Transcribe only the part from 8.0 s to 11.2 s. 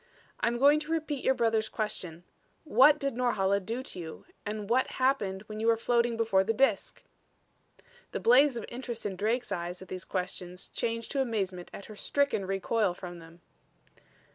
The blaze of interest in Drake's eyes at these questions changed